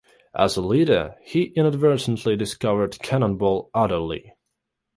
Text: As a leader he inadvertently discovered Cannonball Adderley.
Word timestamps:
As 0.33 0.57
a 0.57 0.61
leader 0.63 1.15
he 1.21 1.53
inadvertently 1.55 2.35
discovered 2.35 2.97
Cannonball 3.03 3.69
Adderley. 3.75 4.33